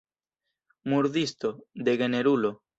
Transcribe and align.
Murdisto, 0.93 1.53
degenerulo. 1.91 2.55